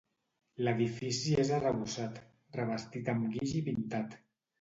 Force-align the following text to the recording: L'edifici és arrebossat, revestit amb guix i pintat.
L'edifici 0.67 1.35
és 1.43 1.51
arrebossat, 1.57 2.17
revestit 2.57 3.13
amb 3.15 3.29
guix 3.35 3.55
i 3.61 3.63
pintat. 3.69 4.17